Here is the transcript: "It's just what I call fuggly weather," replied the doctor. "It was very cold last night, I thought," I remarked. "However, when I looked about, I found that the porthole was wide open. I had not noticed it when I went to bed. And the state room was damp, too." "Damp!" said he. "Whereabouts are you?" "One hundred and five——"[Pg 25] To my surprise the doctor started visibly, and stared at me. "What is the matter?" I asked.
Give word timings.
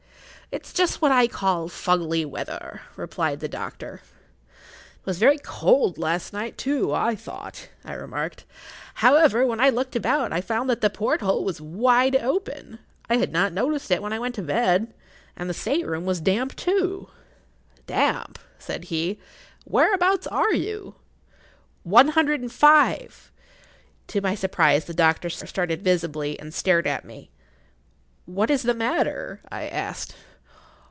"It's 0.53 0.73
just 0.73 1.01
what 1.01 1.13
I 1.13 1.27
call 1.29 1.69
fuggly 1.69 2.25
weather," 2.25 2.81
replied 2.97 3.39
the 3.39 3.47
doctor. 3.47 4.01
"It 4.49 5.05
was 5.05 5.17
very 5.17 5.37
cold 5.37 5.97
last 5.97 6.33
night, 6.33 6.61
I 6.67 7.15
thought," 7.15 7.69
I 7.85 7.93
remarked. 7.93 8.43
"However, 8.95 9.45
when 9.47 9.61
I 9.61 9.69
looked 9.69 9.95
about, 9.95 10.33
I 10.33 10.41
found 10.41 10.69
that 10.69 10.81
the 10.81 10.89
porthole 10.89 11.45
was 11.45 11.61
wide 11.61 12.17
open. 12.17 12.79
I 13.09 13.15
had 13.15 13.31
not 13.31 13.53
noticed 13.53 13.89
it 13.91 14.01
when 14.01 14.11
I 14.11 14.19
went 14.19 14.35
to 14.35 14.41
bed. 14.41 14.93
And 15.37 15.49
the 15.49 15.53
state 15.53 15.87
room 15.87 16.03
was 16.03 16.19
damp, 16.19 16.53
too." 16.57 17.07
"Damp!" 17.87 18.37
said 18.59 18.83
he. 18.85 19.21
"Whereabouts 19.63 20.27
are 20.27 20.53
you?" 20.53 20.95
"One 21.83 22.09
hundred 22.09 22.41
and 22.41 22.51
five——"[Pg 22.51 23.07
25] 24.07 24.07
To 24.07 24.21
my 24.21 24.35
surprise 24.35 24.83
the 24.83 24.93
doctor 24.93 25.29
started 25.29 25.81
visibly, 25.81 26.37
and 26.37 26.53
stared 26.53 26.87
at 26.87 27.05
me. 27.05 27.29
"What 28.25 28.49
is 28.51 28.63
the 28.63 28.73
matter?" 28.73 29.39
I 29.49 29.69
asked. 29.69 30.13